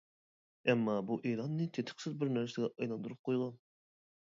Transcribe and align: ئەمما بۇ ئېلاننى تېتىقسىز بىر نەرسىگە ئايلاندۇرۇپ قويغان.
ئەمما 0.71 0.95
بۇ 1.11 1.17
ئېلاننى 1.31 1.67
تېتىقسىز 1.77 2.17
بىر 2.23 2.33
نەرسىگە 2.39 2.73
ئايلاندۇرۇپ 2.73 3.25
قويغان. 3.31 3.57